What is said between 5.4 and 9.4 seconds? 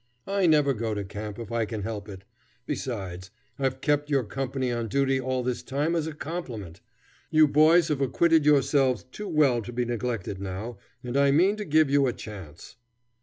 this time as a compliment. You boys have acquitted yourselves too